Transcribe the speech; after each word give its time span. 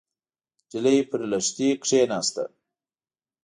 نجلۍ 0.65 0.97
پر 1.09 1.21
لښتي 1.31 1.69
کېناسته. 1.83 2.43